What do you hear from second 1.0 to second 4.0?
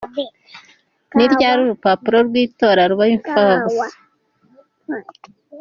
Ni ryari urupapuro rw’itora ruba imfabusa?.